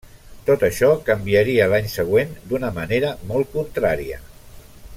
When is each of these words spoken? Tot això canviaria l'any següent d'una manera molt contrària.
Tot 0.45 0.63
això 0.67 0.87
canviaria 1.09 1.67
l'any 1.73 1.91
següent 1.97 2.33
d'una 2.53 2.73
manera 2.79 3.13
molt 3.33 3.53
contrària. 3.61 4.19